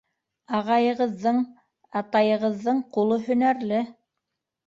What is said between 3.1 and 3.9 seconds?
һөнәрле.